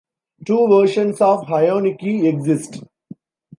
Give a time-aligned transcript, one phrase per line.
[0.47, 2.83] Two versions of "hayanuki" exist.